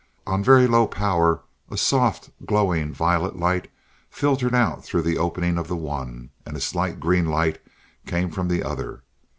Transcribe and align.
On 0.25 0.43
very 0.43 0.65
low 0.65 0.87
power, 0.87 1.41
a 1.69 1.77
soft, 1.77 2.31
glowing 2.43 2.91
violet 2.91 3.35
light 3.37 3.69
filtered 4.09 4.55
out 4.55 4.83
through 4.83 5.03
the 5.03 5.19
opening 5.19 5.59
of 5.59 5.67
the 5.67 5.75
one, 5.75 6.31
and 6.43 6.57
a 6.57 6.59
slight 6.59 6.99
green 6.99 7.27
light 7.27 7.61
came 8.07 8.31
from 8.31 8.47
the 8.47 8.63
other. 8.63 9.03